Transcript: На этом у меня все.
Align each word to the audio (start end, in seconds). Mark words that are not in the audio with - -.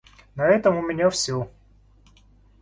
На 0.35 0.47
этом 0.47 0.77
у 0.77 0.81
меня 0.81 1.11
все. 1.11 1.47